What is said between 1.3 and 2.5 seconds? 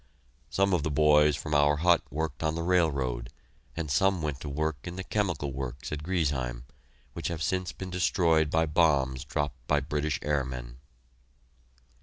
from our hut worked